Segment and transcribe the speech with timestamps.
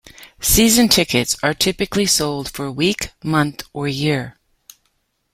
[0.41, 4.35] Season tickets are typically sold for a week, month or year.